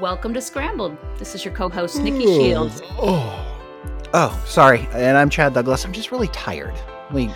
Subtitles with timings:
[0.00, 0.96] Welcome to Scrambled.
[1.18, 2.80] This is your co host, Nikki Shields.
[2.98, 3.68] Oh.
[4.14, 4.88] oh, sorry.
[4.94, 5.84] And I'm Chad Douglas.
[5.84, 6.72] I'm just really tired.
[7.10, 7.28] Like,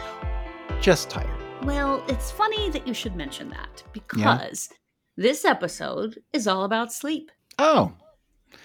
[0.80, 1.28] just tired.
[1.64, 4.76] Well, it's funny that you should mention that because yeah.
[5.18, 7.30] this episode is all about sleep.
[7.58, 7.92] Oh.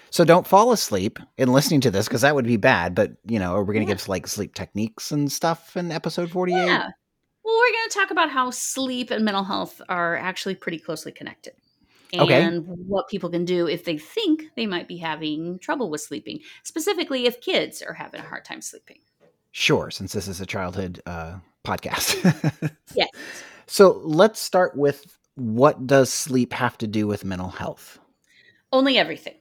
[0.08, 2.94] So don't fall asleep in listening to this because that would be bad.
[2.94, 3.96] But, you know, are we going to yeah.
[3.96, 6.56] give like sleep techniques and stuff in episode 48?
[6.56, 6.88] Yeah.
[7.44, 11.12] Well, we're going to talk about how sleep and mental health are actually pretty closely
[11.12, 11.52] connected
[12.12, 12.58] and okay.
[12.86, 17.26] what people can do if they think they might be having trouble with sleeping, specifically
[17.26, 18.98] if kids are having a hard time sleeping.
[19.52, 22.72] Sure, since this is a childhood uh, podcast.
[22.94, 23.08] yes.
[23.66, 27.98] So let's start with what does sleep have to do with mental health?
[28.72, 29.34] Only everything.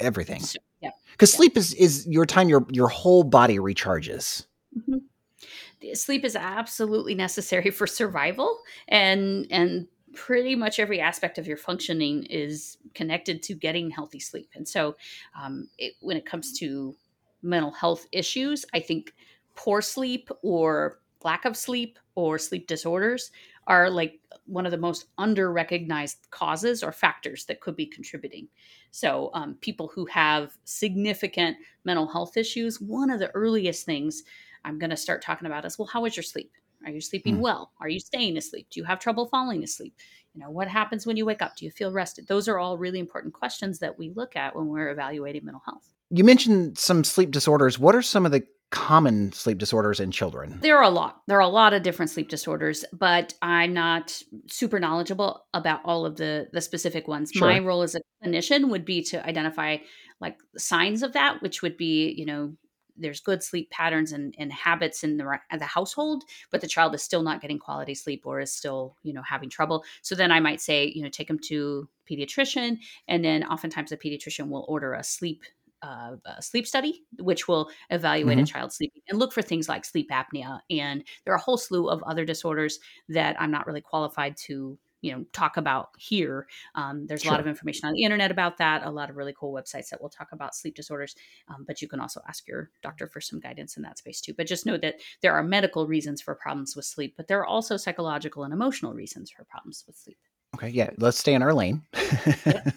[0.00, 0.40] Everything.
[0.40, 0.90] So, yeah.
[1.12, 1.36] Because yeah.
[1.36, 4.46] sleep is is your time your your whole body recharges.
[4.76, 5.94] Mm-hmm.
[5.94, 12.24] Sleep is absolutely necessary for survival and and pretty much every aspect of your functioning
[12.24, 14.50] is connected to getting healthy sleep.
[14.56, 14.96] And so,
[15.40, 16.96] um, it, when it comes to
[17.40, 19.14] mental health issues, I think
[19.54, 23.30] poor sleep or lack of sleep or sleep disorders
[23.68, 28.48] are like one of the most under recognized causes or factors that could be contributing.
[28.90, 34.24] So, um, people who have significant mental health issues, one of the earliest things
[34.64, 36.50] I'm going to start talking about is well, how was your sleep?
[36.84, 37.40] Are you sleeping mm.
[37.40, 37.72] well?
[37.80, 38.68] Are you staying asleep?
[38.70, 39.94] Do you have trouble falling asleep?
[40.34, 41.56] You know, what happens when you wake up?
[41.56, 42.28] Do you feel rested?
[42.28, 45.92] Those are all really important questions that we look at when we're evaluating mental health.
[46.10, 47.78] You mentioned some sleep disorders.
[47.78, 50.58] What are some of the common sleep disorders in children?
[50.60, 51.22] There are a lot.
[51.26, 56.06] There are a lot of different sleep disorders, but I'm not super knowledgeable about all
[56.06, 57.30] of the the specific ones.
[57.32, 57.48] Sure.
[57.48, 59.78] My role as a clinician would be to identify
[60.20, 62.54] like signs of that, which would be, you know,
[62.98, 67.02] there's good sleep patterns and, and habits in the the household, but the child is
[67.02, 69.84] still not getting quality sleep or is still you know having trouble.
[70.02, 73.96] So then I might say you know take them to pediatrician, and then oftentimes the
[73.96, 75.42] pediatrician will order a sleep
[75.82, 78.44] uh, a sleep study, which will evaluate mm-hmm.
[78.44, 80.60] a child's sleep and look for things like sleep apnea.
[80.70, 84.78] And there are a whole slew of other disorders that I'm not really qualified to
[85.00, 86.46] you know talk about here.
[86.74, 87.30] Um, there's sure.
[87.30, 89.88] a lot of information on the internet about that a lot of really cool websites
[89.90, 91.14] that will talk about sleep disorders
[91.48, 94.34] um, but you can also ask your doctor for some guidance in that space too.
[94.36, 97.46] But just know that there are medical reasons for problems with sleep but there are
[97.46, 100.18] also psychological and emotional reasons for problems with sleep.
[100.56, 101.82] Okay yeah let's stay in our lane.
[101.92, 102.72] Definitely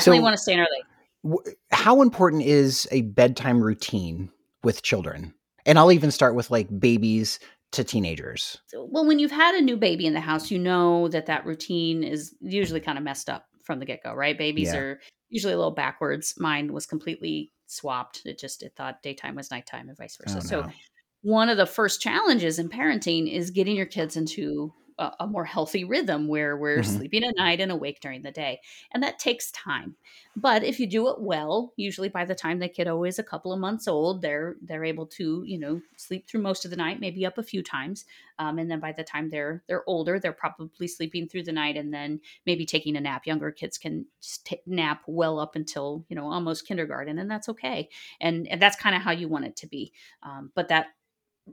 [0.00, 0.68] so, want to stay in our
[1.24, 1.38] lane.
[1.70, 4.30] how important is a bedtime routine
[4.62, 5.34] with children?
[5.66, 7.38] And I'll even start with like babies
[7.74, 8.58] to teenagers?
[8.72, 12.02] Well, when you've had a new baby in the house, you know that that routine
[12.02, 14.36] is usually kind of messed up from the get go, right?
[14.36, 14.78] Babies yeah.
[14.78, 16.34] are usually a little backwards.
[16.38, 18.22] Mine was completely swapped.
[18.24, 20.56] It just it thought daytime was nighttime and vice oh, versa.
[20.56, 20.66] Oh, no.
[20.66, 20.72] So
[21.22, 25.44] one of the first challenges in parenting is getting your kids into a, a more
[25.44, 26.96] healthy rhythm where we're mm-hmm.
[26.96, 28.60] sleeping at night and awake during the day.
[28.92, 29.96] And that takes time.
[30.36, 33.52] But if you do it well, usually by the time the kiddo is a couple
[33.52, 37.00] of months old, they're they're able to, you know, sleep through most of the night,
[37.00, 38.04] maybe up a few times.
[38.38, 41.76] Um, and then by the time they're they're older, they're probably sleeping through the night
[41.76, 43.26] and then maybe taking a nap.
[43.26, 47.88] Younger kids can t- nap well up until, you know, almost kindergarten, and that's okay.
[48.20, 49.92] And, and that's kind of how you want it to be.
[50.22, 50.88] Um, but that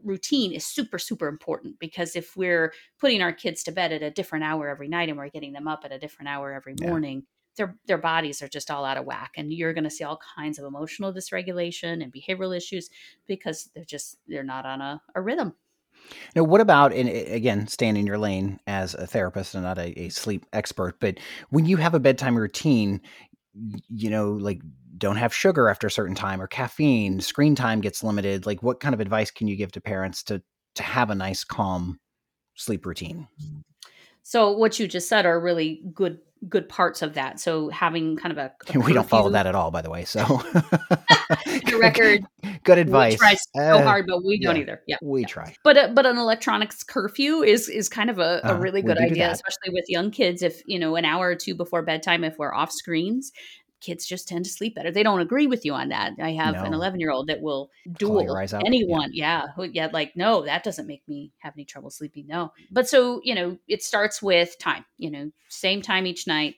[0.03, 4.11] routine is super super important because if we're putting our kids to bed at a
[4.11, 7.17] different hour every night and we're getting them up at a different hour every morning
[7.17, 7.23] yeah.
[7.57, 10.19] their their bodies are just all out of whack and you're going to see all
[10.35, 12.89] kinds of emotional dysregulation and behavioral issues
[13.27, 15.53] because they're just they're not on a, a rhythm
[16.35, 19.99] now, what about, and again, staying in your lane as a therapist and not a,
[19.99, 21.19] a, sleep expert, but
[21.49, 23.01] when you have a bedtime routine,
[23.89, 24.61] you know, like
[25.01, 28.45] don't have sugar after a certain time or caffeine, screen time gets limited.
[28.45, 30.41] Like what kind of advice can you give to parents to
[30.75, 31.99] to have a nice calm
[32.55, 33.27] sleep routine?
[34.23, 36.19] So what you just said are really good
[36.49, 37.39] good parts of that.
[37.39, 40.05] So having kind of a, a we don't follow that at all, by the way.
[40.05, 42.21] So the record,
[42.63, 43.13] good advice.
[43.13, 44.81] We try so uh, hard, but we don't either.
[44.87, 45.27] Yeah, we yeah.
[45.27, 45.55] try.
[45.63, 48.97] But uh, but an electronics curfew is is kind of a, a uh, really good
[48.97, 50.41] idea, especially with young kids.
[50.41, 53.31] If you know an hour or two before bedtime, if we're off screens,
[53.81, 54.91] kids just tend to sleep better.
[54.91, 56.13] They don't agree with you on that.
[56.21, 56.63] I have no.
[56.63, 59.09] an 11 year old that will duel anyone.
[59.13, 59.47] Yeah.
[59.57, 59.67] yeah.
[59.71, 59.89] Yeah.
[59.91, 62.27] Like, no, that doesn't make me have any trouble sleeping.
[62.27, 62.53] No.
[62.71, 66.55] But so, you know, it starts with time, you know, same time each night.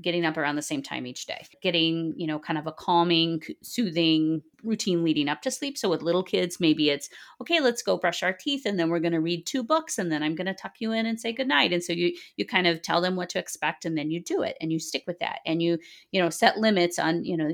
[0.00, 3.40] getting up around the same time each day, getting, you know, kind of a calming,
[3.62, 5.78] soothing routine leading up to sleep.
[5.78, 7.08] So with little kids, maybe it's
[7.40, 10.10] okay, let's go brush our teeth and then we're going to read two books and
[10.10, 11.72] then I'm going to tuck you in and say goodnight.
[11.72, 14.42] And so you you kind of tell them what to expect and then you do
[14.42, 15.78] it and you stick with that and you,
[16.12, 17.50] you know, set limits on, you know,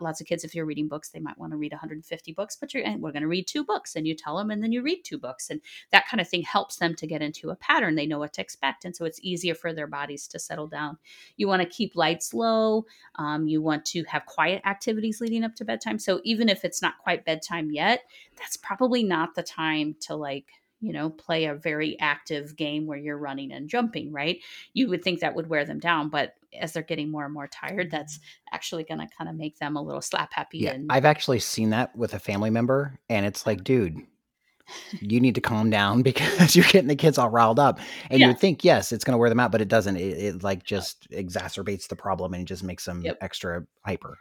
[0.00, 2.72] lots of kids if you're reading books, they might want to read 150 books, but
[2.72, 4.82] you're and we're going to read two books and you tell them and then you
[4.82, 5.60] read two books and
[5.90, 7.94] that kind of thing helps them to get into a pattern.
[7.94, 10.98] They know what to expect and so it's easier for their bodies to settle down.
[11.36, 12.86] You want to keep lights low.
[13.16, 15.98] Um, you want to have quiet activities leading up to bedtime.
[15.98, 18.02] So even if it's not quite bedtime yet,
[18.38, 20.46] that's probably not the time to like
[20.84, 24.40] you know, play a very active game where you're running and jumping, right?
[24.74, 27.46] You would think that would wear them down, but as they're getting more and more
[27.46, 28.20] tired, that's
[28.52, 30.58] actually going to kind of make them a little slap happy.
[30.58, 33.94] Yeah, and- I've actually seen that with a family member, and it's like, mm-hmm.
[33.94, 34.06] dude,
[35.00, 37.80] you need to calm down because you're getting the kids all riled up.
[38.10, 38.26] And yeah.
[38.26, 39.96] you would think, yes, it's going to wear them out, but it doesn't.
[39.96, 43.16] It, it like just exacerbates the problem and just makes them yep.
[43.22, 44.18] extra hyper.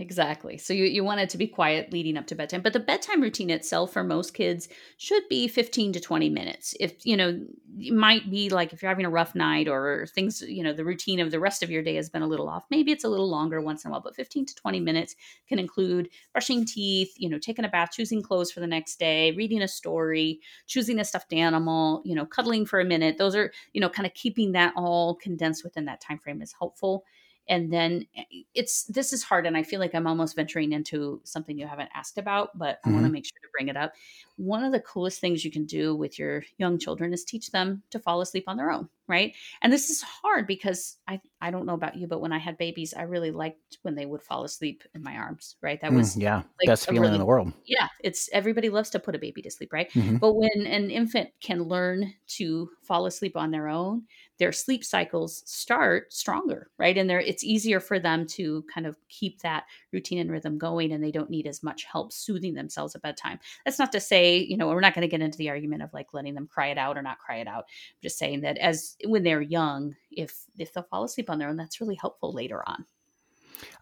[0.00, 0.58] Exactly.
[0.58, 2.60] So you, you want it to be quiet leading up to bedtime.
[2.62, 6.72] But the bedtime routine itself for most kids should be 15 to 20 minutes.
[6.78, 7.40] If, you know,
[7.76, 10.84] it might be like if you're having a rough night or things, you know, the
[10.84, 12.62] routine of the rest of your day has been a little off.
[12.70, 15.16] Maybe it's a little longer once in a while, but 15 to 20 minutes
[15.48, 19.32] can include brushing teeth, you know, taking a bath, choosing clothes for the next day,
[19.32, 23.18] reading a story, choosing a stuffed animal, you know, cuddling for a minute.
[23.18, 26.54] Those are, you know, kind of keeping that all condensed within that time frame is
[26.56, 27.04] helpful
[27.48, 28.24] and then eh,
[28.54, 31.90] it's this is hard and i feel like i'm almost venturing into something you haven't
[31.94, 32.90] asked about but mm-hmm.
[32.90, 33.92] i want to make sure to bring it up
[34.38, 37.82] one of the coolest things you can do with your young children is teach them
[37.90, 39.34] to fall asleep on their own right?
[39.62, 42.58] And this is hard because i i don't know about you but when i had
[42.58, 45.80] babies i really liked when they would fall asleep in my arms right?
[45.80, 47.52] That was mm, yeah like best feeling really, in the world.
[47.64, 49.90] Yeah it's everybody loves to put a baby to sleep right?
[49.92, 50.16] Mm-hmm.
[50.16, 54.02] but when an infant can learn to fall asleep on their own
[54.38, 56.96] their sleep cycles start stronger right?
[56.96, 60.92] And there it's easier for them to kind of keep that routine and rhythm going
[60.92, 63.38] and they don't need as much help soothing themselves at bedtime.
[63.64, 65.92] That's not to say you know we're not going to get into the argument of
[65.92, 68.58] like letting them cry it out or not cry it out I'm just saying that
[68.58, 72.32] as when they're young if if they'll fall asleep on their own that's really helpful
[72.32, 72.84] later on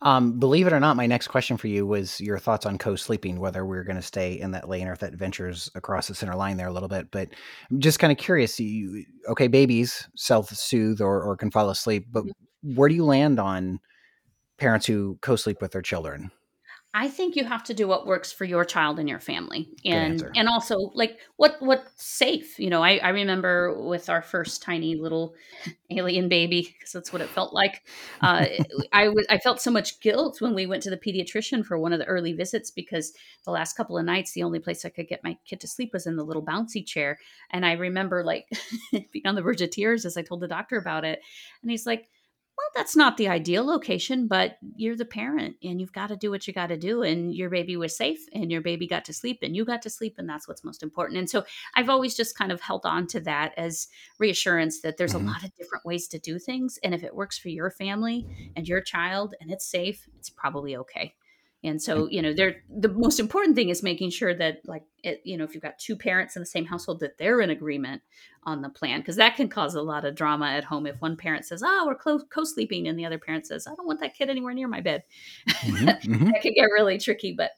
[0.03, 3.41] um, believe it or not, my next question for you was your thoughts on co-sleeping,
[3.41, 6.35] whether we're going to stay in that lane or if that ventures across the center
[6.35, 7.11] line there a little bit.
[7.11, 7.29] But
[7.71, 8.59] I'm just kind of curious.
[8.59, 12.75] You, okay, babies self-soothe or, or can fall asleep, but mm-hmm.
[12.75, 13.81] where do you land on
[14.59, 16.31] parents who co-sleep with their children?
[16.99, 20.27] I think you have to do what works for your child and your family, and
[20.35, 22.59] and also like what what's safe.
[22.59, 25.35] You know, I, I remember with our first tiny little
[25.91, 27.83] alien baby because that's what it felt like.
[28.23, 28.47] Uh,
[28.95, 31.93] I was I felt so much guilt when we went to the pediatrician for one
[31.93, 33.13] of the early visits because
[33.45, 35.93] the last couple of nights the only place I could get my kid to sleep
[35.93, 37.19] was in the little bouncy chair,
[37.51, 38.49] and I remember like
[39.13, 41.21] being on the verge of tears as I told the doctor about it,
[41.61, 42.09] and he's like
[42.57, 46.31] well, that's not the ideal location, but you're the parent and you've got to do
[46.31, 47.03] what you got to do.
[47.03, 49.91] And your baby was safe and your baby got to sleep and you got to
[49.91, 50.15] sleep.
[50.17, 51.19] And that's what's most important.
[51.19, 51.45] And so
[51.75, 53.89] I've always just kind of held on to that as
[54.19, 55.29] reassurance that there's mm-hmm.
[55.29, 56.79] a lot of different ways to do things.
[56.83, 58.27] And if it works for your family
[58.57, 61.15] and your child and it's safe, it's probably okay.
[61.65, 65.21] And so, you know, they're the most important thing is making sure that, like, it,
[65.25, 68.03] you know, if you've got two parents in the same household, that they're in agreement
[68.45, 70.87] on the plan, because that can cause a lot of drama at home.
[70.87, 73.87] If one parent says, "Oh, we're co sleeping," and the other parent says, "I don't
[73.87, 75.03] want that kid anywhere near my bed,"
[75.49, 76.25] mm-hmm, mm-hmm.
[76.27, 77.35] that can get really tricky.
[77.37, 77.53] But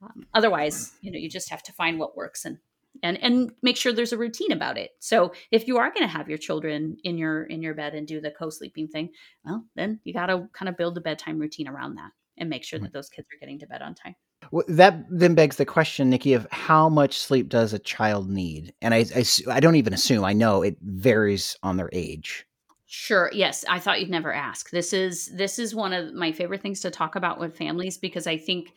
[0.00, 2.58] um, otherwise, you know, you just have to find what works and
[3.02, 4.92] and and make sure there's a routine about it.
[5.00, 8.06] So if you are going to have your children in your in your bed and
[8.06, 9.10] do the co-sleeping thing,
[9.44, 12.64] well, then you got to kind of build a bedtime routine around that and make
[12.64, 14.16] sure that those kids are getting to bed on time.
[14.50, 18.74] Well, that then begs the question, Nikki, of how much sleep does a child need?
[18.82, 20.24] And I, I, I don't even assume.
[20.24, 22.46] I know it varies on their age.
[22.86, 23.30] Sure.
[23.32, 24.70] Yes, I thought you'd never ask.
[24.70, 28.26] This is this is one of my favorite things to talk about with families because
[28.26, 28.72] I think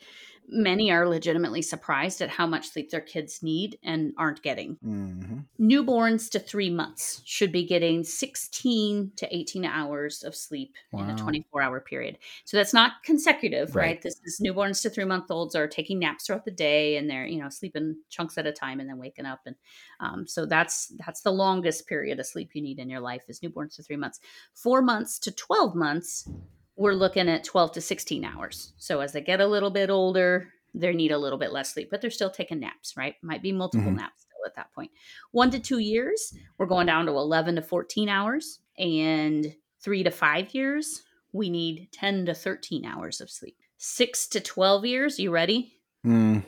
[0.48, 4.76] many are legitimately surprised at how much sleep their kids need and aren't getting.
[4.84, 5.38] Mm-hmm.
[5.60, 11.02] Newborns to three months should be getting 16 to 18 hours of sleep wow.
[11.02, 12.18] in a 24 hour period.
[12.44, 13.82] So that's not consecutive, right?
[13.82, 14.02] right?
[14.02, 17.26] This is newborns to three month olds are taking naps throughout the day and they're,
[17.26, 19.40] you know, sleeping chunks at a time and then waking up.
[19.46, 19.56] And
[20.00, 23.40] um, so that's, that's the longest period of sleep you need in your life is
[23.40, 24.20] newborns to three months.
[24.54, 26.28] Four months to 12 months
[26.76, 28.72] we're looking at 12 to 16 hours.
[28.78, 31.88] So as they get a little bit older, they need a little bit less sleep,
[31.90, 33.14] but they're still taking naps, right?
[33.22, 33.96] Might be multiple mm-hmm.
[33.96, 34.90] naps still at that point.
[35.30, 38.58] One to two years, we're going down to 11 to 14 hours.
[38.76, 41.02] And three to five years,
[41.32, 43.56] we need 10 to 13 hours of sleep.
[43.78, 45.78] Six to 12 years, you ready?
[46.04, 46.44] Mm,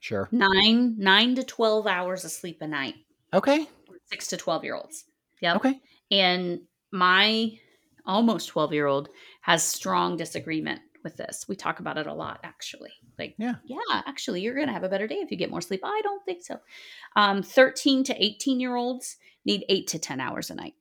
[0.00, 0.28] sure.
[0.30, 2.96] Nine, nine to 12 hours of sleep a night.
[3.32, 3.66] Okay.
[4.06, 5.04] Six to 12 year olds.
[5.40, 5.56] Yeah.
[5.56, 5.80] Okay.
[6.10, 7.58] And my
[8.06, 9.10] almost 12 year old
[9.48, 11.46] has strong disagreement with this.
[11.48, 12.92] We talk about it a lot, actually.
[13.18, 15.62] Like, yeah, yeah, actually, you're going to have a better day if you get more
[15.62, 15.80] sleep.
[15.82, 16.58] I don't think so.
[17.16, 20.74] Um, 13 to 18 year olds need eight to 10 hours a night.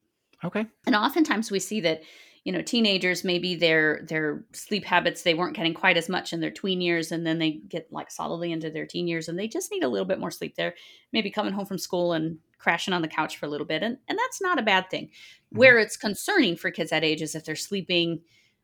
[0.44, 0.66] Okay.
[0.86, 2.02] And oftentimes we see that,
[2.44, 6.42] you know, teenagers maybe their their sleep habits they weren't getting quite as much in
[6.42, 9.48] their tween years, and then they get like solidly into their teen years, and they
[9.48, 10.56] just need a little bit more sleep.
[10.56, 10.76] They're
[11.14, 13.98] maybe coming home from school and crashing on the couch for a little bit, and
[14.10, 15.06] and that's not a bad thing.
[15.06, 15.58] Mm-hmm.
[15.58, 18.22] Where it's concerning for kids that age is if they're sleeping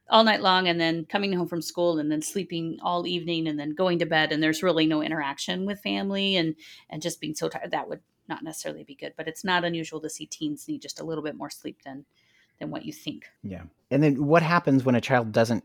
[0.09, 3.59] all night long and then coming home from school and then sleeping all evening and
[3.59, 6.55] then going to bed and there's really no interaction with family and
[6.89, 10.01] and just being so tired that would not necessarily be good but it's not unusual
[10.01, 12.05] to see teens need just a little bit more sleep than
[12.59, 13.25] than what you think.
[13.43, 13.63] Yeah.
[13.91, 15.63] And then what happens when a child doesn't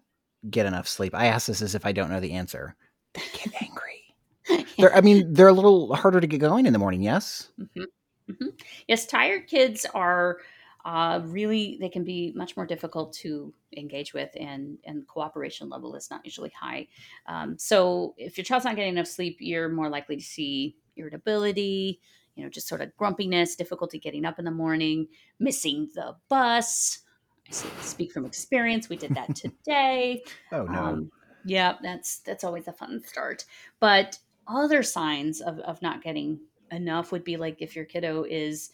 [0.49, 1.15] get enough sleep?
[1.15, 2.75] I ask this as if i don't know the answer.
[3.15, 4.67] They get angry.
[4.79, 7.51] They're i mean they're a little harder to get going in the morning yes?
[7.61, 7.83] Mm-hmm.
[8.31, 8.49] Mm-hmm.
[8.87, 10.39] yes tired kids are
[10.85, 15.95] uh, really they can be much more difficult to engage with and and cooperation level
[15.95, 16.87] is not usually high.
[17.27, 22.01] Um, so if your child's not getting enough sleep you're more likely to see irritability
[22.35, 25.09] you know just sort of grumpiness difficulty getting up in the morning
[25.39, 27.01] missing the bus.
[27.49, 28.89] I speak from experience.
[28.89, 30.23] We did that today.
[30.53, 30.79] Oh no.
[30.79, 31.11] Um,
[31.45, 33.45] yeah that's that's always a fun start.
[33.81, 38.71] But other signs of, of not getting enough would be like if your kiddo is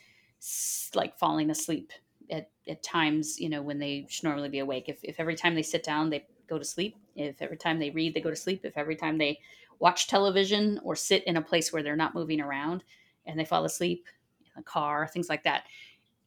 [0.95, 1.93] like falling asleep
[2.31, 4.89] at, at times, you know, when they should normally be awake.
[4.89, 7.91] If, if every time they sit down, they go to sleep, if every time they
[7.91, 9.41] read, they go to sleep, if every time they
[9.79, 12.85] watch television or sit in a place where they're not moving around
[13.27, 14.07] and they fall asleep
[14.45, 15.65] in a car, things like that,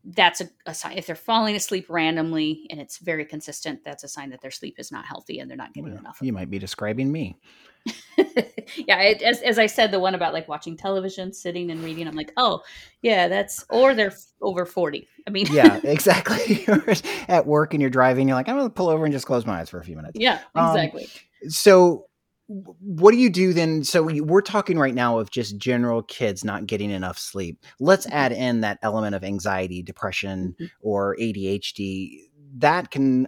[0.04, 0.98] that's a, a, sign.
[0.98, 4.76] If they're falling asleep randomly and it's very consistent, that's a sign that their sleep
[4.80, 6.20] is not healthy and they're not getting well, enough.
[6.22, 7.38] You might be describing me.
[8.88, 12.08] yeah, it, as, as I said, the one about like watching television, sitting and reading,
[12.08, 12.62] I'm like, oh,
[13.02, 15.08] yeah, that's, or they're over 40.
[15.26, 16.64] I mean, yeah, exactly.
[16.68, 16.84] You're
[17.28, 19.46] at work and you're driving, you're like, I'm going to pull over and just close
[19.46, 20.18] my eyes for a few minutes.
[20.20, 21.04] Yeah, exactly.
[21.44, 22.06] Um, so,
[22.48, 23.84] what do you do then?
[23.84, 27.62] So we're talking right now of just general kids not getting enough sleep.
[27.82, 28.16] Let's mm-hmm.
[28.16, 30.66] add in that element of anxiety, depression, mm-hmm.
[30.82, 32.22] or ADHD.
[32.56, 33.28] That can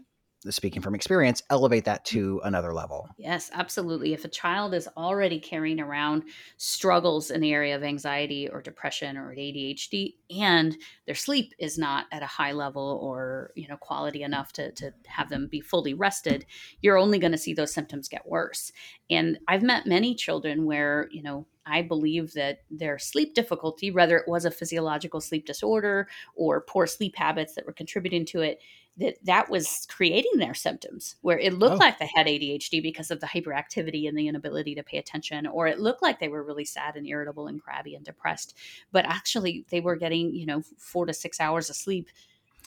[0.50, 2.10] speaking from experience, elevate that mm.
[2.10, 3.10] to another level.
[3.18, 4.14] Yes, absolutely.
[4.14, 6.24] If a child is already carrying around
[6.58, 12.06] struggles in the area of anxiety or depression or ADHD and their sleep is not
[12.12, 15.94] at a high level or, you know, quality enough to, to have them be fully
[15.94, 16.46] rested,
[16.82, 18.72] you're only going to see those symptoms get worse.
[19.10, 24.18] And I've met many children where, you know, I believe that their sleep difficulty, whether
[24.18, 28.60] it was a physiological sleep disorder or poor sleep habits that were contributing to it,
[29.00, 31.78] that that was creating their symptoms where it looked oh.
[31.78, 35.68] like they had ADHD because of the hyperactivity and the inability to pay attention or
[35.68, 38.58] it looked like they were really sad and irritable and crabby and depressed
[38.92, 42.10] but actually they were getting you know 4 to 6 hours of sleep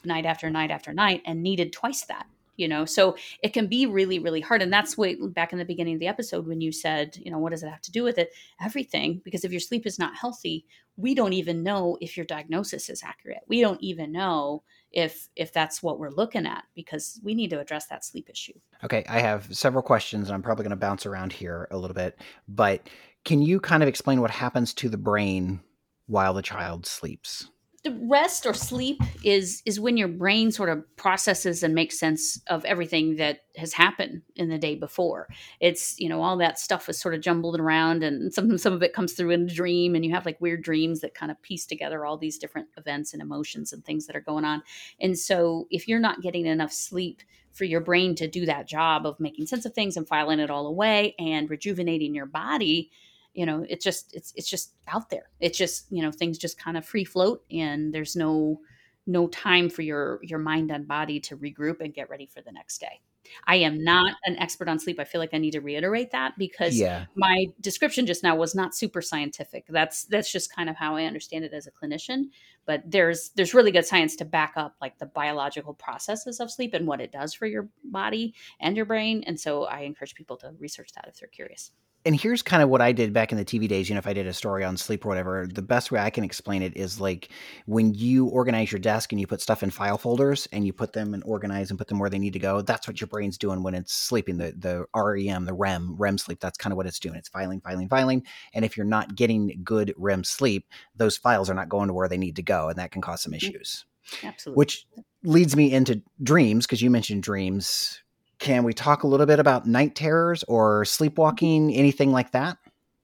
[0.03, 2.25] night after night after night and needed twice that
[2.55, 2.85] you know?
[2.85, 5.99] So it can be really really hard and that's what back in the beginning of
[5.99, 8.31] the episode when you said you know what does it have to do with it?
[8.61, 12.89] Everything because if your sleep is not healthy we don't even know if your diagnosis
[12.89, 13.41] is accurate.
[13.47, 14.63] We don't even know
[14.93, 18.53] if if that's what we're looking at because we need to address that sleep issue.
[18.83, 21.95] Okay i have several questions and i'm probably going to bounce around here a little
[21.95, 22.87] bit but
[23.25, 25.61] can you kind of explain what happens to the brain
[26.07, 27.49] while the child sleeps
[27.91, 32.63] rest or sleep is is when your brain sort of processes and makes sense of
[32.63, 35.27] everything that has happened in the day before.
[35.59, 38.83] It's you know all that stuff is sort of jumbled around and some some of
[38.83, 41.41] it comes through in a dream and you have like weird dreams that kind of
[41.41, 44.63] piece together all these different events and emotions and things that are going on.
[45.01, 47.21] And so if you're not getting enough sleep
[47.51, 50.49] for your brain to do that job of making sense of things and filing it
[50.49, 52.91] all away and rejuvenating your body
[53.33, 55.29] you know it's just it's it's just out there.
[55.39, 58.59] It's just you know things just kind of free float and there's no
[59.05, 62.51] no time for your your mind and body to regroup and get ready for the
[62.51, 63.01] next day.
[63.47, 64.99] I am not an expert on sleep.
[64.99, 67.05] I feel like i need to reiterate that because yeah.
[67.15, 69.65] my description just now was not super scientific.
[69.69, 72.25] That's that's just kind of how i understand it as a clinician
[72.65, 76.73] but there's there's really good science to back up like the biological processes of sleep
[76.73, 80.37] and what it does for your body and your brain and so i encourage people
[80.37, 81.71] to research that if they're curious
[82.05, 83.87] and here's kind of what I did back in the TV days.
[83.87, 86.09] You know, if I did a story on sleep or whatever, the best way I
[86.09, 87.29] can explain it is like
[87.65, 90.93] when you organize your desk and you put stuff in file folders and you put
[90.93, 92.61] them and organize and put them where they need to go.
[92.61, 94.37] That's what your brain's doing when it's sleeping.
[94.37, 96.41] The the REM, the REM, REM sleep.
[96.41, 97.15] That's kind of what it's doing.
[97.15, 98.23] It's filing, filing, filing.
[98.53, 102.09] And if you're not getting good REM sleep, those files are not going to where
[102.09, 103.47] they need to go, and that can cause some mm-hmm.
[103.47, 103.85] issues.
[104.21, 104.57] Absolutely.
[104.57, 104.85] Which
[105.23, 108.02] leads me into dreams because you mentioned dreams
[108.43, 112.57] can we talk a little bit about night terrors or sleepwalking, anything like that?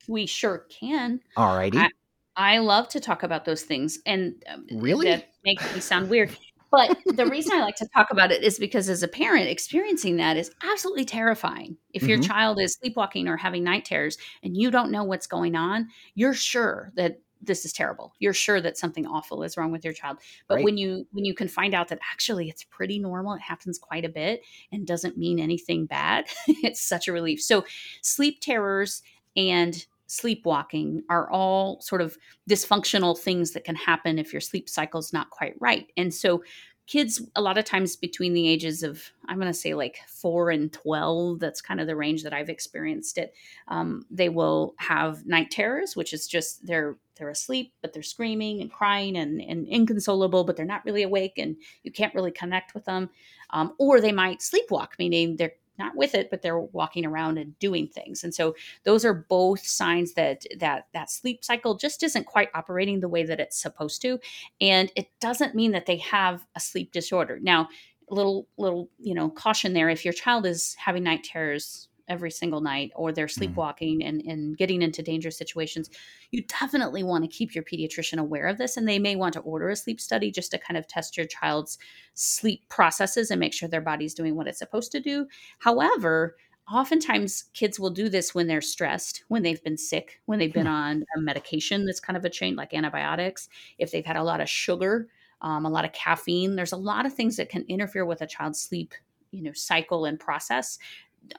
[0.07, 1.21] We sure can.
[1.37, 1.77] Alrighty.
[1.77, 1.89] I,
[2.35, 6.35] I love to talk about those things, and um, really that makes me sound weird.
[6.71, 10.17] but the reason I like to talk about it is because as a parent, experiencing
[10.17, 11.77] that is absolutely terrifying.
[11.93, 12.27] If your Mhm.
[12.27, 16.33] child is sleepwalking or having night terrors and you don't know what's going on, you're
[16.33, 18.13] sure that this is terrible.
[18.19, 20.17] You're sure that something awful is wrong with your child.
[20.47, 20.63] But Right.
[20.65, 24.05] when you when you can find out that actually it's pretty normal, it happens quite
[24.05, 24.41] a bit
[24.71, 27.41] and doesn't mean anything bad, it's such a relief.
[27.41, 27.65] So
[28.01, 29.01] sleep terrors
[29.35, 32.17] and sleepwalking are all sort of
[32.49, 35.91] dysfunctional things that can happen if your sleep cycle's not quite right.
[35.97, 36.43] And so
[36.89, 40.49] kids a lot of times between the ages of i'm going to say like 4
[40.49, 43.33] and 12 that's kind of the range that i've experienced it
[43.67, 48.61] um, they will have night terrors which is just they're they're asleep but they're screaming
[48.61, 52.73] and crying and, and inconsolable but they're not really awake and you can't really connect
[52.73, 53.07] with them
[53.51, 57.57] um, or they might sleepwalk meaning they're not with it but they're walking around and
[57.59, 58.23] doing things.
[58.23, 62.99] And so those are both signs that that that sleep cycle just isn't quite operating
[62.99, 64.19] the way that it's supposed to.
[64.61, 67.39] And it doesn't mean that they have a sleep disorder.
[67.41, 67.69] Now
[68.11, 72.31] a little little you know caution there if your child is having night terrors every
[72.31, 75.89] single night or they're sleepwalking and, and getting into dangerous situations
[76.31, 79.39] you definitely want to keep your pediatrician aware of this and they may want to
[79.41, 81.77] order a sleep study just to kind of test your child's
[82.13, 85.27] sleep processes and make sure their body's doing what it's supposed to do.
[85.59, 86.35] However
[86.71, 90.67] oftentimes kids will do this when they're stressed when they've been sick when they've been
[90.67, 93.49] on a medication that's kind of a chain like antibiotics
[93.79, 95.07] if they've had a lot of sugar
[95.41, 98.27] um, a lot of caffeine there's a lot of things that can interfere with a
[98.27, 98.93] child's sleep
[99.31, 100.77] you know cycle and process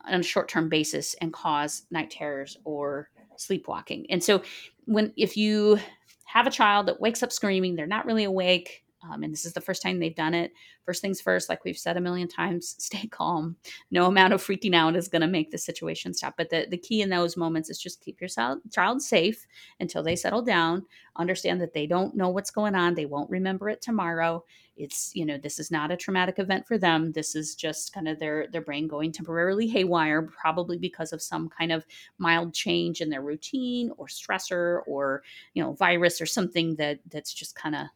[0.06, 4.06] on a short-term basis and cause night terrors or sleepwalking.
[4.10, 4.42] And so
[4.84, 5.78] when if you
[6.24, 9.52] have a child that wakes up screaming they're not really awake um, and this is
[9.52, 10.52] the first time they've done it.
[10.84, 13.56] First things first like we've said a million times stay calm.
[13.90, 16.34] No amount of freaking out is going to make the situation stop.
[16.36, 19.46] But the, the key in those moments is just keep your child, child safe
[19.80, 20.84] until they settle down.
[21.16, 22.94] Understand that they don't know what's going on.
[22.94, 24.44] They won't remember it tomorrow.
[24.76, 27.12] It's you know this is not a traumatic event for them.
[27.12, 31.50] This is just kind of their their brain going temporarily haywire probably because of some
[31.50, 31.84] kind of
[32.16, 37.34] mild change in their routine or stressor or you know virus or something that that's
[37.34, 37.88] just kind of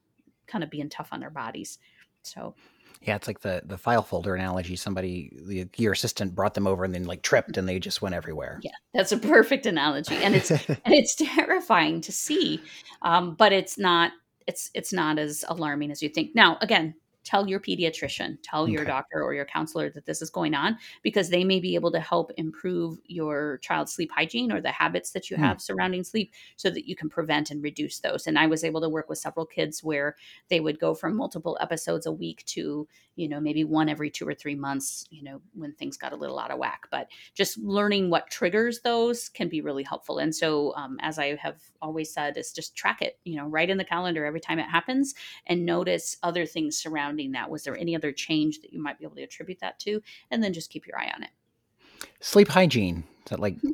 [0.46, 1.78] kind of being tough on their bodies
[2.22, 2.54] so
[3.02, 4.76] Yeah, it's like the the file folder analogy.
[4.76, 8.14] Somebody, the, your assistant, brought them over and then like tripped, and they just went
[8.14, 8.60] everywhere.
[8.62, 12.60] yeah that's a perfect analogy and it's and it's terrifying to see
[13.02, 14.12] um, but it's not
[14.46, 16.94] it's it's not as alarming as you think now again
[17.24, 18.94] tell your pediatrician tell your Okay.
[18.94, 22.00] doctor or your counselor that this is going on because they may be able to
[22.00, 25.48] help improve your child's sleep hygiene or the habits that you Hmm.
[25.48, 28.80] have surrounding sleep so that you can prevent and reduce those and i was able
[28.80, 30.16] to work with several kids where
[30.48, 34.26] they would go from multiple episodes a week to you know maybe one every two
[34.26, 37.56] or three months you know when things got a little out of whack but just
[37.58, 40.18] learning what triggers those can be really helpful.
[40.18, 43.70] And so, um, as I have always said, is just track it, you know, write
[43.70, 45.14] in the calendar every time it happens
[45.46, 47.50] and notice other things surrounding that.
[47.50, 50.02] Was there any other change that you might be able to attribute that to?
[50.30, 51.30] And then just keep your eye on it.
[52.20, 53.04] Sleep hygiene.
[53.24, 53.70] Is that like mm-hmm.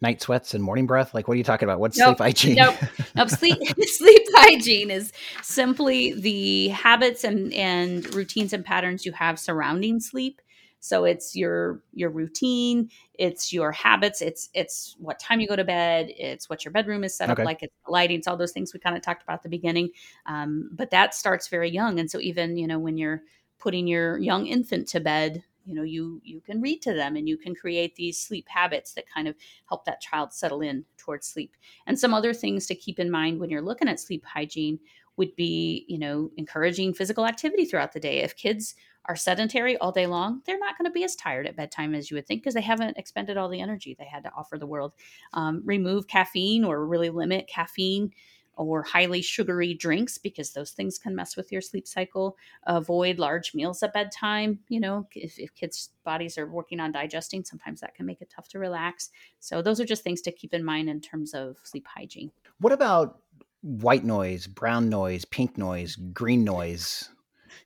[0.00, 1.14] night sweats and morning breath?
[1.14, 1.80] Like, what are you talking about?
[1.80, 2.54] What's Nope, sleep hygiene?
[2.56, 2.76] nope.
[3.14, 3.30] Nope.
[3.30, 10.00] Sleep sleep hygiene is simply the habits and and routines and patterns you have surrounding
[10.00, 10.40] sleep.
[10.84, 15.64] So it's your your routine, it's your habits, it's it's what time you go to
[15.64, 17.44] bed, it's what your bedroom is set Okay.
[17.44, 19.48] up like, it's lighting, it's all those things we kind of talked about at the
[19.48, 19.90] beginning.
[20.26, 23.22] Um, but that starts very young, and so even you know when you're
[23.58, 27.28] putting your young infant to bed, you know you you can read to them and
[27.28, 29.36] you can create these sleep habits that kind of
[29.68, 31.56] help that child settle in towards sleep.
[31.86, 34.80] And some other things to keep in mind when you're looking at sleep hygiene
[35.16, 38.18] would be, you know, encouraging physical activity throughout the day.
[38.20, 38.74] If kids
[39.06, 42.10] are sedentary all day long, they're not going to be as tired at bedtime as
[42.10, 44.66] you would think because they haven't expended all the energy they had to offer the
[44.66, 44.92] world.
[45.32, 48.12] Um, remove caffeine or really limit caffeine
[48.56, 52.36] or highly sugary drinks because those things can mess with your sleep cycle.
[52.66, 54.60] Avoid large meals at bedtime.
[54.68, 58.30] You know, if, if kids' bodies are working on digesting, sometimes that can make it
[58.34, 59.10] tough to relax.
[59.40, 62.30] So, those are just things to keep in mind in terms of sleep hygiene.
[62.58, 63.20] What about
[63.62, 67.08] white noise, brown noise, pink noise, green noise,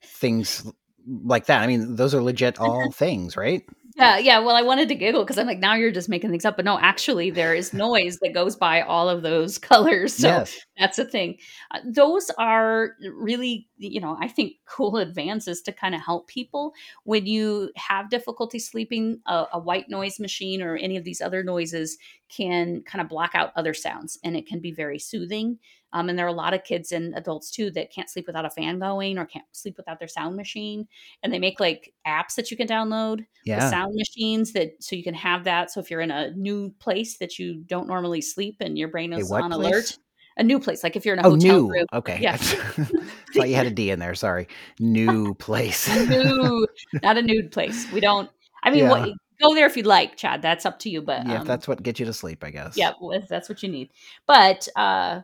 [0.01, 0.71] things
[1.07, 1.61] like that?
[1.61, 3.63] I mean, those are legit all things, right?
[3.97, 4.39] Yeah, yeah.
[4.39, 6.55] Well, I wanted to giggle because I'm like, now you're just making things up.
[6.55, 10.13] But no, actually, there is noise that goes by all of those colors.
[10.13, 10.55] So yes.
[10.77, 11.37] that's a thing.
[11.71, 16.73] Uh, those are really, you know, I think cool advances to kind of help people
[17.05, 19.19] when you have difficulty sleeping.
[19.25, 21.97] A, a white noise machine or any of these other noises
[22.29, 25.57] can kind of block out other sounds, and it can be very soothing.
[25.93, 28.45] Um, and there are a lot of kids and adults too that can't sleep without
[28.45, 30.87] a fan going or can't sleep without their sound machine.
[31.23, 33.69] And they make like apps that you can download with Yeah.
[33.69, 35.71] sound machines that so you can have that.
[35.71, 39.13] So if you're in a new place that you don't normally sleep and your brain
[39.13, 39.71] is on place?
[39.71, 39.97] alert,
[40.37, 40.83] a new place.
[40.83, 41.71] Like if you're in a oh, hotel new.
[41.71, 41.85] room.
[41.93, 42.19] Okay.
[42.21, 42.35] Yeah.
[42.37, 44.15] Thought you had a D in there.
[44.15, 44.47] Sorry.
[44.79, 45.87] New place.
[46.09, 46.67] New,
[47.01, 47.89] not a nude place.
[47.91, 48.29] We don't.
[48.63, 48.89] I mean, Yeah.
[48.89, 49.09] what,
[49.41, 50.41] go there if you'd like, Chad.
[50.41, 51.01] That's up to you.
[51.01, 52.75] But yeah, um, if that's what gets you to sleep, I guess.
[52.77, 53.89] yeah, if that's what you need.
[54.25, 55.21] But uh,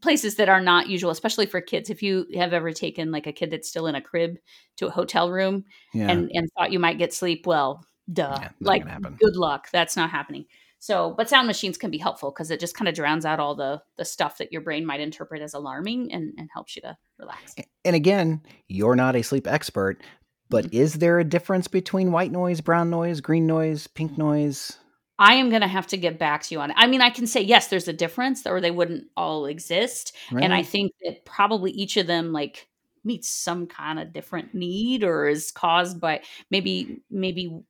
[0.00, 1.90] places that are not usual, especially for kids.
[1.90, 4.36] If you have ever taken like a kid that's still in a crib
[4.76, 6.10] to a hotel room Yeah.
[6.10, 8.38] and and thought you might get sleep, well, duh.
[8.40, 8.84] Yeah, like,
[9.18, 9.68] good luck.
[9.72, 10.46] That's not happening.
[10.78, 13.54] So, but sound machines can be helpful because it just kind of drowns out all
[13.54, 16.96] the the stuff that your brain might interpret as alarming and, and helps you to
[17.18, 17.54] relax.
[17.84, 20.02] and again, you're not a sleep expert,
[20.50, 20.76] but Mm-hmm.
[20.76, 24.78] is there a difference between white noise, brown noise, green noise, pink noise?
[25.18, 26.76] I am going to have to get back to you on it.
[26.78, 30.14] I mean, I can say yes, there's a difference, or they wouldn't all exist.
[30.30, 32.68] And I think that probably each of them like
[33.04, 37.62] meets some kind of different need or is caused by maybe maybe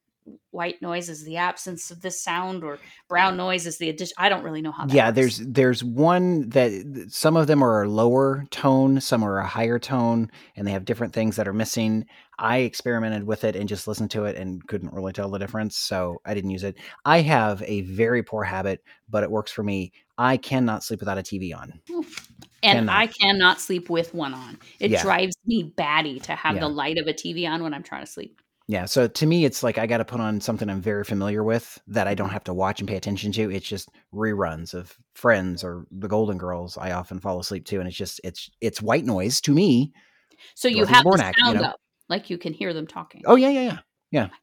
[0.50, 4.14] white noise is the absence of this sound or brown noise is the addition.
[4.16, 5.16] I don't really know how that yeah works.
[5.16, 9.78] there's there's one that some of them are a lower tone some are a higher
[9.78, 12.06] tone and they have different things that are missing
[12.38, 15.76] i experimented with it and just listened to it and couldn't really tell the difference
[15.76, 19.62] so i didn't use it i have a very poor habit but it works for
[19.62, 21.80] me i cannot sleep without a tv on
[22.62, 22.96] and cannot.
[22.96, 24.58] I cannot sleep with one on.
[24.80, 25.02] It Yeah.
[25.02, 26.60] drives me batty to have Yeah.
[26.60, 28.40] the light of a TV on when I'm trying to sleep.
[28.66, 31.44] Yeah so to me it's like i got to put on something i'm very familiar
[31.44, 34.96] with that i don't have to watch and pay attention to it's just reruns of
[35.14, 38.80] friends or the golden girls i often fall asleep to and it's just it's it's
[38.80, 39.92] white noise to me
[40.54, 41.64] So you Dorothy have the Zbornak, you sound know?
[41.68, 43.22] up, like you can hear them talking.
[43.26, 43.78] oh yeah yeah yeah
[44.10, 44.36] yeah oh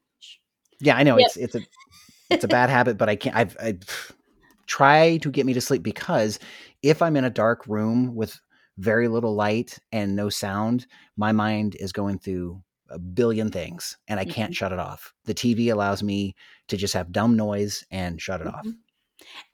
[0.80, 1.60] Yeah, I know it's it's a
[2.30, 3.36] it's a bad habit, but I can't.
[3.36, 3.78] I've I
[4.66, 6.38] try to get me to sleep because
[6.82, 8.40] if I'm in a dark room with
[8.78, 14.20] very little light and no sound, my mind is going through a billion things, and
[14.20, 15.12] I can't shut it off.
[15.24, 16.34] The TV allows me
[16.68, 18.64] to just have dumb noise and shut it off.
[18.64, 18.76] Mhm.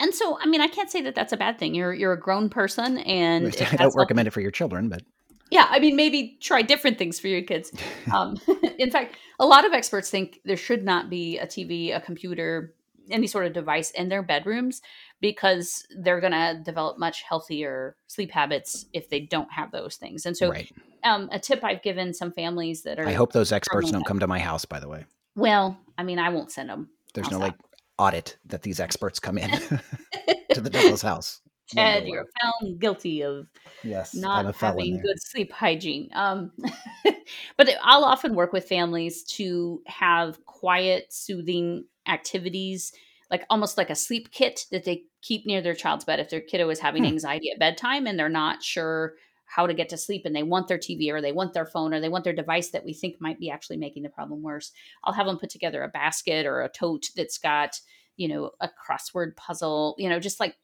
[0.00, 1.74] And so, I mean, I can't say that that's a bad thing.
[1.74, 5.02] You're you're a grown person, and I don't recommend it for your children, but
[5.50, 7.72] Yeah, I mean, maybe try different things for your kids.
[8.12, 8.38] Um,
[8.78, 12.74] in fact, a lot of experts think there should not be a TV, a computer,
[13.10, 14.82] any sort of device in their bedrooms
[15.20, 20.26] because they're going to develop much healthier sleep habits if they don't have those things.
[20.26, 20.70] And so, right.
[21.04, 24.20] um, a tip I've given some families that are, I hope those experts don't come
[24.20, 24.64] to my house.
[24.64, 26.90] By the way, well, I mean, I won't send them.
[27.14, 27.54] there's no like
[27.98, 29.50] audit that these experts come in
[30.52, 31.40] to the devil's house.
[31.70, 33.46] Ted, you're found guilty of
[33.84, 36.08] yes, not having good sleep hygiene.
[36.14, 36.50] Um,
[37.58, 42.92] but I'll often work with families to have quiet, soothing activities,
[43.30, 46.20] like almost like a sleep kit that they keep near their child's bed.
[46.20, 47.06] If their kiddo is having Hmm.
[47.06, 49.14] anxiety at bedtime and they're not sure
[49.46, 51.94] how to get to sleep and they want their TV or they want their phone
[51.94, 54.72] or they want their device that we think might be actually making the problem worse,
[55.04, 57.80] I'll have them put together a basket or a tote that's got,
[58.16, 60.56] you know, a crossword puzzle, you know, just like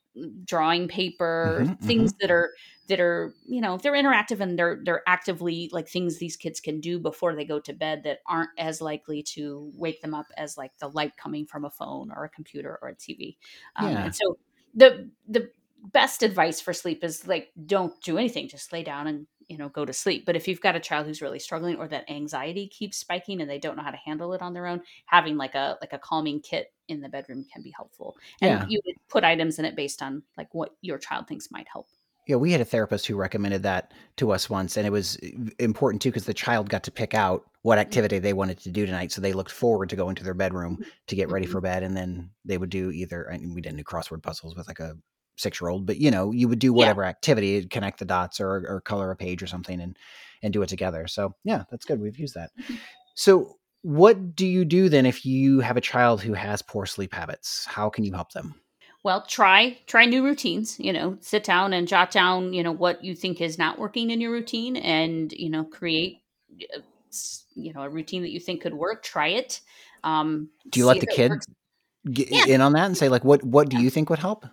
[0.44, 2.53] drawing paper, Mhm, things that are
[2.88, 6.81] that are you know they're interactive and they're they're actively like things these kids can
[6.81, 10.57] do before they go to bed that aren't as likely to wake them up as
[10.59, 13.38] like the light coming from a phone or a computer or a TV.
[13.77, 14.05] Um, Yeah.
[14.05, 14.38] And so
[14.74, 15.50] the the
[15.92, 19.68] best advice for sleep is like don't do anything, just lay down and you know
[19.68, 20.24] go to sleep.
[20.26, 23.48] But if you've got a child who's really struggling or that anxiety keeps spiking and
[23.50, 25.98] they don't know how to handle it on their own, having like a like a
[25.98, 28.16] calming kit in the bedroom can be helpful.
[28.40, 28.66] And Yeah.
[28.68, 31.88] you would put items in it based on like what your child thinks might help.
[32.26, 35.16] Yeah, we had a therapist who recommended that to us once, and it was
[35.59, 38.87] important too because the child got to pick out what activity they wanted to do
[38.87, 39.12] tonight.
[39.12, 41.50] So they looked forward to going to their bedroom to get ready Mhm.
[41.50, 43.30] for bed, and then they would do either.
[43.30, 44.96] I mean, we didn't do crossword puzzles with like a
[45.37, 46.77] six-year-old, but you know, you would do Yeah.
[46.79, 49.99] whatever activity, connect the dots or or color a page or something, and
[50.42, 51.07] and do it together.
[51.07, 52.01] So yeah, that's good.
[52.01, 52.51] We've used that.
[52.61, 52.81] Mhm.
[53.14, 57.12] So what do you do then if you have a child who has poor sleep
[57.14, 57.66] habits?
[57.66, 58.55] How can you help them?
[59.03, 63.05] Well, try try new routines, you know, sit down and jot down, you know, what
[63.05, 66.23] you think is not working in your routine and, you know, create
[66.75, 66.81] uh,
[67.55, 69.61] you know, a routine that you think could work, try it.
[70.05, 71.47] Um Do you let the kid works.
[72.11, 72.47] get Yeah.
[72.47, 73.83] in on that and say like, what what do Yeah.
[73.83, 74.47] you think would help?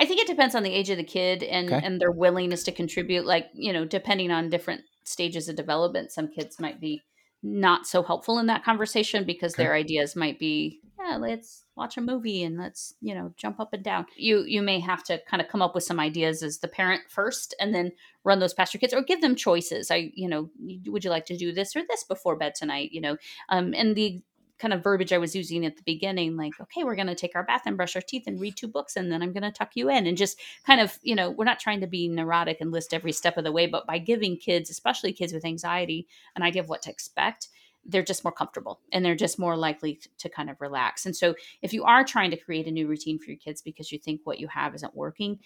[0.00, 1.82] I think it depends on the age of the kid and Okay.
[1.82, 3.26] and their willingness to contribute.
[3.26, 7.04] Like you know, depending on different stages of development, some kids might be
[7.42, 9.56] not so helpful in that conversation because Okay.
[9.56, 13.72] their ideas might be, yeah, let's watch a movie and let's you know jump up
[13.74, 14.06] and down.
[14.16, 17.02] You you may have to kind of come up with some ideas as the parent
[17.10, 17.92] first, and then
[18.24, 19.90] run those past your kids or give them choices.
[19.90, 20.50] I you know,
[20.86, 22.90] would you like to do this or this before bed tonight?
[22.92, 23.16] You know,
[23.50, 24.22] um, and the
[24.60, 27.34] kind of verbiage I was using at the beginning, like, okay, we're going to take
[27.34, 29.50] our bath and brush our teeth and read two books, and then I'm going to
[29.50, 30.06] tuck you in.
[30.06, 33.12] And just kind of, you know, we're not trying to be neurotic and list every
[33.12, 36.68] step of the way, but by giving kids, especially kids with anxiety, an idea of
[36.68, 37.48] what to expect,
[37.86, 41.06] they're just more comfortable and they're just more likely to kind of relax.
[41.06, 43.90] And so, if you are trying to create a new routine for your kids because
[43.90, 45.38] you think what you have isn't working,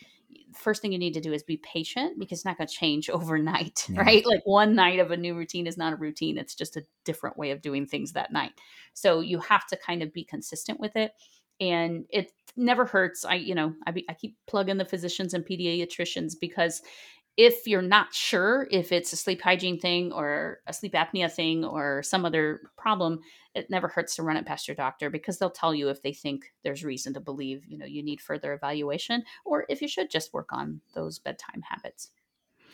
[0.55, 3.09] first thing you need to do is be patient because it's not going to change
[3.11, 4.01] overnight, Yeah.
[4.01, 4.25] right?
[4.27, 7.37] Like one night of a new routine is not a routine, it's just a different
[7.37, 8.53] way of doing things that night.
[8.94, 11.12] So you have to kind of be consistent with it.
[11.61, 13.25] And it never hurts.
[13.25, 16.83] I, you know, I, be, I keep plugging the physicians and pediatricians because
[17.37, 21.64] if you're not sure if it's a sleep hygiene thing or a sleep apnea thing
[21.64, 23.20] or some other problem,
[23.55, 26.12] it never hurts to run it past your doctor because they'll tell you if they
[26.12, 30.11] think there's reason to believe, you know, you need further evaluation or if you should
[30.11, 32.11] just work on those bedtime habits.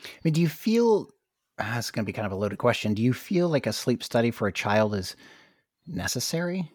[0.05, 1.11] I mean, do you feel
[1.59, 2.94] ah, it's going to be kind of a loaded question?
[2.94, 5.16] Do you feel like a sleep study for a child is
[5.87, 6.70] necessary?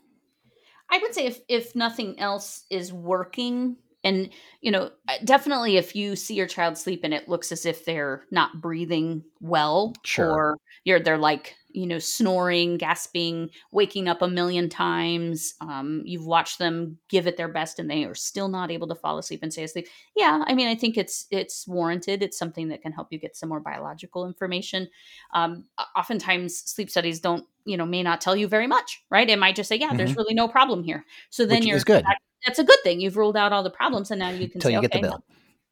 [0.89, 4.30] I would say if if nothing else is working and
[4.62, 7.84] you know uh, definitely if you see your child sleep and it looks as if
[7.84, 10.32] they're not breathing well Sure.
[10.32, 16.26] or you're they're like you know snoring gasping waking up a million times um, you've
[16.26, 19.41] watched them give it their best and they are still not able to fall asleep
[19.44, 22.94] and stay asleep yeah i mean i think it's it's warranted it's something that can
[22.94, 24.88] help you get some more biological information
[25.34, 25.65] um,
[25.98, 29.56] oftentimes sleep studies don't you know may not tell you very much right it might
[29.56, 31.74] just say yeah there's really no problem here so then Mm-hmm.
[31.74, 32.06] Which you're good.
[32.45, 34.62] That- that's a good thing you've ruled out all the problems and now you can
[34.62, 35.23] Till say you get the bill.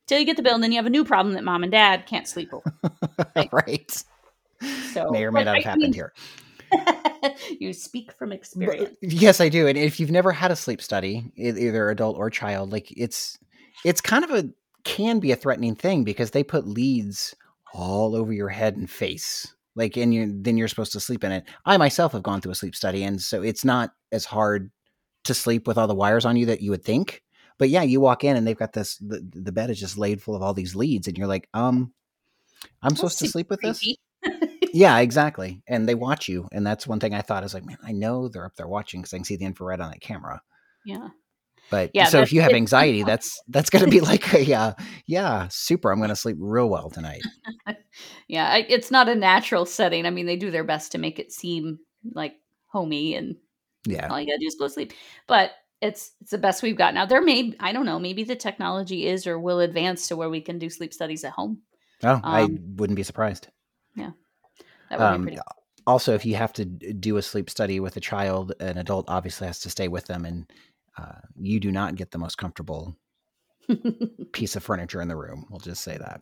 [0.08, 1.72] till you get the bill and then you have a new problem that mom and
[1.72, 2.74] dad can't sleep over
[3.52, 4.04] right.
[4.94, 6.14] so May or may not have I happened mean- here.
[7.60, 9.68] you speak from But- uh, experience yes, I do.
[9.68, 13.38] And if you've never had a sleep study, either adult or child, like it's
[13.86, 14.50] it's kind of a
[14.84, 17.36] can be a threatening thing because they put leads
[17.74, 19.54] all over your head and face.
[19.76, 21.44] Like and you then you're supposed to sleep in it.
[21.66, 24.72] I myself have gone through a sleep study and so it's not as hard
[25.24, 27.24] to sleep with all the wires on you that you would think.
[27.58, 30.22] But yeah, you walk in and they've got this the, the bed is just laid
[30.22, 31.94] full of all these leads and you're like, um
[32.82, 33.86] I'm supposed to sleep with this?
[34.74, 35.62] Yeah, exactly.
[35.68, 36.48] And they watch you.
[36.52, 38.68] And that's one thing I thought I was like, man, I know they're up there
[38.68, 40.42] watching because I can see the infrared on that camera.
[40.86, 41.10] yeah
[41.70, 44.74] But Yeah, so if you have anxiety, that's that's going to be like a yeah,
[45.06, 45.92] yeah, super.
[45.92, 47.22] I'm going to sleep real well tonight.
[48.28, 51.32] yeah it's not a natural setting i mean they do their best to make it
[51.32, 51.80] seem
[52.14, 52.36] like
[52.68, 53.36] homey and
[53.86, 54.94] Yeah, all you gotta do is go sleep
[55.28, 58.36] but it's it's the best we've got now there may i don't know maybe the
[58.36, 61.62] technology is or will advance to where we can do sleep studies at home
[62.04, 63.48] oh, I Um, wouldn't be surprised.
[63.96, 64.12] Yeah,
[64.90, 65.42] that would Um, be pretty
[65.86, 69.48] Also, if you have to do a sleep study with a child, an adult obviously
[69.48, 70.50] has to stay with them, and
[70.98, 72.96] uh, you do not get the most comfortable
[74.32, 75.46] piece of furniture in the room.
[75.50, 76.22] We'll just say that.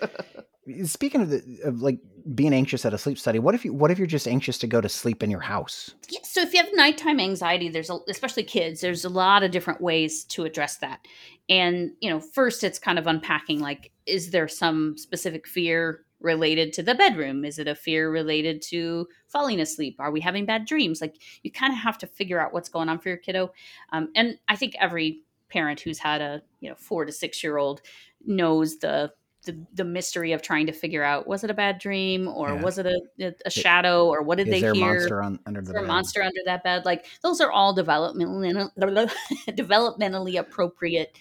[0.84, 1.98] Speaking of, the, of like
[2.34, 4.66] being anxious at a sleep study, what if you what if you're just anxious to
[4.66, 5.94] go to sleep in your house?
[6.08, 9.50] Yeah, so if you have nighttime anxiety, there's a, especially kids, there's a lot of
[9.50, 11.00] different ways to address that.
[11.48, 16.72] And, you know, first it's kind of unpacking like, is there some specific fear related
[16.74, 17.44] to the bedroom?
[17.44, 19.96] Is it a fear related to falling asleep?
[19.98, 21.00] Are we having bad dreams?
[21.00, 23.52] Like, you kind of have to figure out what's going on for your kiddo.
[23.92, 27.56] Um, and I think every parent who's had a, you know, four to six year
[27.56, 27.80] old
[28.24, 29.12] knows the,
[29.44, 32.62] the, the mystery of trying to figure out was it a bad dream or Yeah.
[32.62, 34.94] was it a, a, shadow or what did Is they there hear?
[34.94, 35.86] monster on under Is the bed?
[35.86, 36.84] monster under that bed?
[36.84, 38.70] Like those are all developmentally
[39.48, 41.16] developmentally appropriate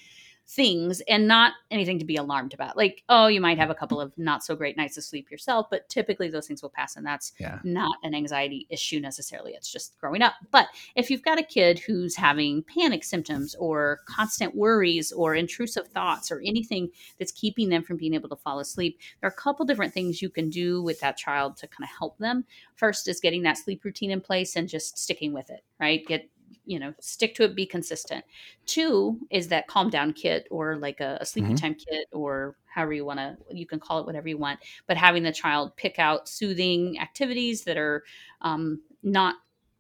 [0.50, 2.76] things and not anything to be alarmed about.
[2.76, 5.68] Like, oh, you might have a couple of not so great nights of sleep yourself,
[5.70, 7.60] but typically those things will pass and that's Yeah.
[7.64, 9.54] not an anxiety issue necessarily.
[9.54, 10.34] It's just growing up.
[10.50, 15.88] But if you've got a kid who's having panic symptoms or constant worries or intrusive
[15.90, 19.36] thoughts or anything that's keeping them from being able to fall asleep, there are a
[19.42, 22.44] couple different things you can do with that child to kind of help them.
[22.74, 26.04] First is getting that sleep routine in place and just sticking with it, right?
[26.08, 26.28] Get
[26.70, 28.24] you know, stick to it, be consistent.
[28.66, 31.58] Two is that calm down kit or like a, a sleepy Mhm.
[31.60, 34.96] time kit or however you want to, you can call it whatever you want, but
[34.98, 38.04] having the child pick out soothing activities that are
[38.42, 39.36] um, not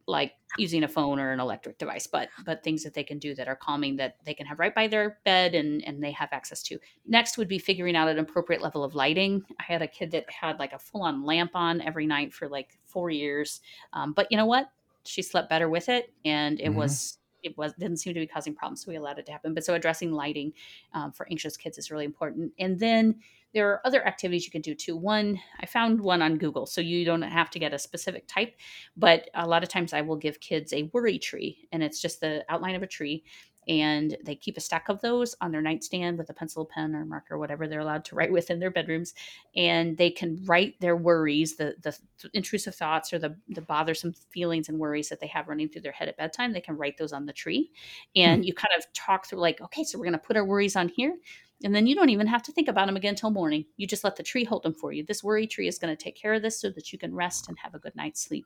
[0.07, 3.35] like using a phone or an electric device, but but things that they can do
[3.35, 6.29] that are calming that they can have right by their bed and and they have
[6.31, 6.79] access to.
[7.05, 9.43] Next would be figuring out an appropriate level of lighting.
[9.59, 12.49] I had a kid that had like a full on lamp on every night for
[12.49, 13.61] like four years,
[13.93, 14.71] um, but you know what?
[15.05, 16.75] She slept better with it, and it Mhm.
[16.75, 19.53] was it was didn't seem to be causing problems, so we allowed it to happen.
[19.53, 20.53] But so addressing lighting
[20.93, 23.21] um, for anxious kids is really important, and then
[23.53, 24.95] there are other activities you can do too.
[24.95, 28.55] One, I found one on Google, so you don't have to get a specific type,
[28.95, 32.19] but a lot of times I will give kids a worry tree, and it's just
[32.19, 33.23] the outline of a tree,
[33.69, 37.05] and they keep a stack of those on their nightstand with a pencil, pen, or
[37.05, 39.13] marker, whatever they're allowed to write with in their bedrooms,
[39.55, 41.95] and they can write their worries, the the
[42.33, 45.91] intrusive thoughts or the the bothersome feelings and worries that they have running through their
[45.91, 46.51] head at bedtime.
[46.51, 47.71] They can write those on the tree,
[48.15, 48.21] hmm.
[48.21, 50.75] and you kind of talk through like, okay, so we're going to put our worries
[50.75, 51.15] on here.
[51.61, 53.65] And then you don't even have to think about them again until morning.
[53.75, 55.03] You just let the tree hold them for you.
[55.03, 57.49] This worry tree is going to take care of this so that you can rest
[57.49, 58.45] and have a good night's sleep.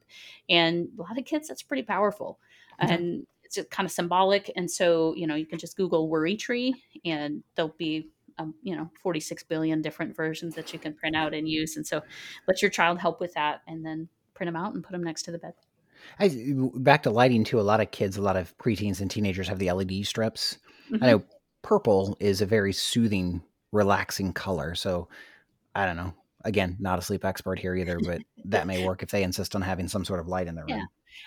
[0.50, 2.40] And a lot of kids, that's pretty powerful.
[2.84, 2.92] Okay.
[2.92, 4.52] And it's kind of symbolic.
[4.56, 6.74] And so, you know, you can just Google worry tree
[7.06, 11.34] and there'll be um, you know 46 billion different versions that you can print out
[11.34, 12.02] and use and so
[12.48, 15.24] let your child help with that and then print them out and put them next
[15.24, 15.54] to the bed
[16.20, 16.32] I,
[16.76, 19.60] back to lighting too a lot of kids a lot of preteens and teenagers have
[19.60, 20.58] the led strips
[20.92, 21.04] mm-hmm.
[21.04, 21.24] i know
[21.62, 25.08] purple is a very soothing relaxing color so
[25.76, 26.14] i don't know
[26.44, 29.62] again not a sleep expert here either but that may work if they insist on
[29.62, 30.86] having some sort of light in their room yeah.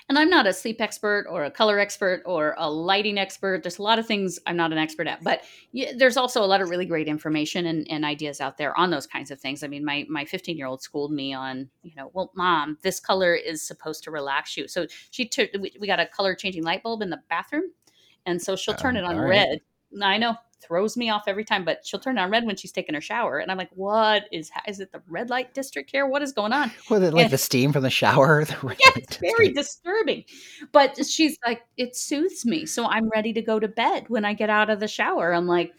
[0.09, 3.62] And I'm not a sleep expert or a color expert or a lighting expert.
[3.62, 5.42] There's a lot of things I'm not an expert at, but
[5.96, 9.07] there's also a lot of really great information and, and, ideas out there on those
[9.07, 9.64] kinds of things.
[9.64, 13.01] I mean, my my 15 year old schooled me on, you know, well, mom, this
[13.01, 14.68] color is supposed to relax you.
[14.68, 17.72] So she took we, we got a color changing light bulb in the bathroom,
[18.25, 19.29] and so she'll turn uh, it on right.
[19.29, 19.61] red.
[20.03, 22.95] I know throws me off every time, but she'll turn on red when she's taking
[22.95, 23.38] her shower.
[23.38, 26.07] And I'm like, what is, is it the red light district here?
[26.07, 26.71] What is going on?
[26.90, 28.45] Was it like and, the steam from the shower?
[28.47, 30.25] The yeah, it's very disturbing.
[30.73, 32.66] But she's like, it soothes me.
[32.66, 35.33] So I'm ready to go to bed when I get out of the shower.
[35.33, 35.73] I'm like,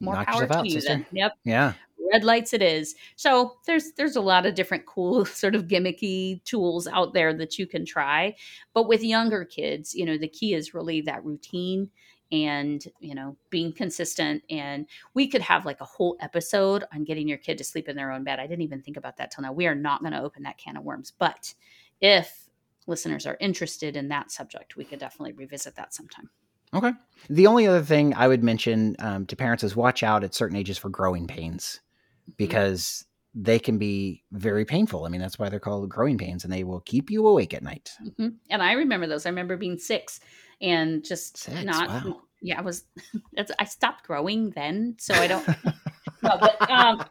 [0.00, 0.88] more Knock power to out, you sister.
[0.88, 1.06] then.
[1.12, 1.32] Yep.
[1.44, 1.72] Yeah.
[2.12, 2.94] Red lights it is.
[3.16, 7.58] So there's there's a lot of different cool sort of gimmicky tools out there that
[7.58, 8.34] you can try.
[8.74, 11.90] But with younger kids, you know, the key is really that routine
[12.30, 17.26] and you know being consistent and we could have like a whole episode on getting
[17.26, 19.42] your kid to sleep in their own bed i didn't even think about that till
[19.42, 21.54] now we are not going to open that can of worms but
[22.00, 22.48] if
[22.86, 26.28] listeners are interested in that subject we could definitely revisit that sometime
[26.74, 26.92] okay
[27.30, 30.56] the only other thing i would mention um, to parents is watch out at certain
[30.56, 31.80] ages for growing pains
[32.22, 32.32] mm-hmm.
[32.36, 33.04] because.
[33.34, 36.64] They can be very painful i mean that's why they're called growing pains and they
[36.64, 38.28] will keep you awake at night mm-hmm.
[38.50, 40.20] and i remember those i remember being six
[40.60, 42.20] and just Six, not wow.
[42.40, 42.84] yeah i was
[43.58, 45.46] i stopped growing then so i don't
[46.22, 47.04] no, but um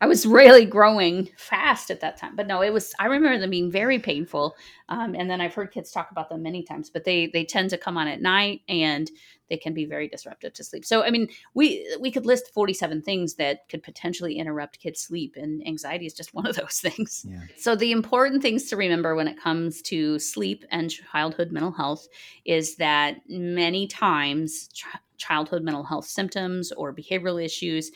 [0.00, 2.36] I was really growing fast at that time.
[2.36, 4.56] But no, it was I remember them being very painful.
[4.88, 7.70] Um, and then I've heard kids talk about them many times, but they they tend
[7.70, 9.10] to come on at night and
[9.48, 10.84] they can be very disruptive to sleep.
[10.84, 15.34] So I mean, we we could list 47 things that could potentially interrupt kids' sleep
[15.36, 17.26] and anxiety is just one of those things.
[17.28, 17.40] Yeah.
[17.56, 22.08] So the important things to remember when it comes to sleep and childhood mental health
[22.44, 24.84] is that many times ch-
[25.18, 27.90] childhood mental health symptoms or behavioral issues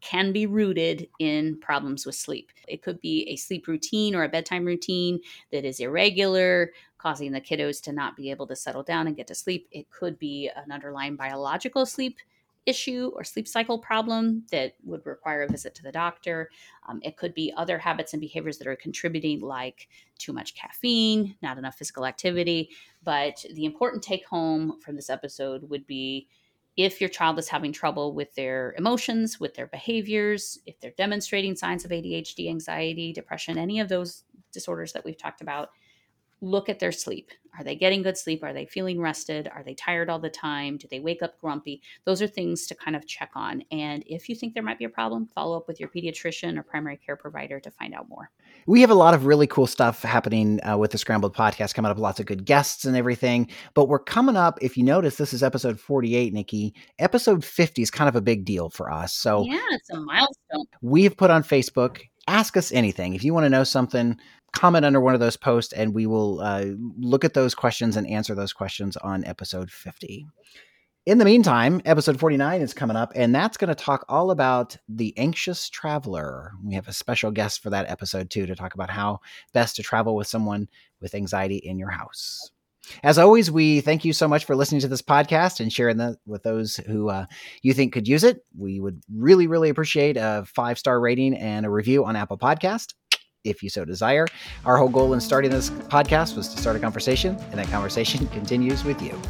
[0.00, 2.50] can be rooted in problems with sleep.
[2.66, 5.20] It could be a sleep routine or a bedtime routine
[5.52, 9.26] that is irregular, causing the kiddos to not be able to settle down and get
[9.28, 9.68] to sleep.
[9.70, 12.18] It could be an underlying biological sleep
[12.66, 16.50] issue or sleep cycle problem that would require a visit to the doctor.
[16.86, 21.34] Um, it could be other habits and behaviors that are contributing, like too much caffeine,
[21.40, 22.70] not enough physical activity.
[23.02, 26.28] But the important take home from this episode would be
[26.78, 31.56] if your child is having trouble with their emotions, with their behaviors, if they're demonstrating
[31.56, 35.70] signs of ADHD, anxiety, depression, any of those disorders that we've talked about,
[36.40, 37.30] look at their sleep.
[37.58, 38.44] Are they getting good sleep?
[38.44, 39.48] Are they feeling rested?
[39.48, 40.76] Are they tired all the time?
[40.76, 41.82] Do they wake up grumpy?
[42.04, 43.64] Those are things to kind of check on.
[43.72, 46.62] And if you think there might be a problem, follow up with your pediatrician or
[46.62, 48.30] primary care provider to find out more.
[48.66, 51.90] We have a lot of really cool stuff happening uh, with the Scrambled podcast, coming
[51.90, 53.48] up, lots of good guests and everything.
[53.74, 56.74] But we're coming up, if you notice, this is episode 48, Nikki.
[57.00, 59.12] Episode 50 is kind of a big deal for us.
[59.12, 60.66] So, yeah, it's a milestone.
[60.80, 63.14] We've put on Facebook ask us anything.
[63.14, 64.16] If you want to know something,
[64.52, 66.66] comment under one of those posts and we will uh,
[66.98, 70.26] look at those questions and answer those questions on episode 50.
[71.08, 74.76] In the meantime, episode 49 is coming up, and that's going to talk all about
[74.90, 76.52] the anxious traveler.
[76.62, 79.20] We have a special guest for that episode, too, to talk about how
[79.54, 80.68] best to travel with someone
[81.00, 82.50] with anxiety in your house.
[83.02, 86.16] As always, we thank you so much for listening to this podcast and sharing that
[86.26, 87.24] with those who uh,
[87.62, 88.44] you think could use it.
[88.54, 92.92] We would really, really appreciate a five star rating and a review on Apple Podcast
[93.44, 94.26] if you so desire.
[94.64, 98.26] Our whole goal in starting this podcast was to start a conversation, and that conversation
[98.38, 99.20] continues with you.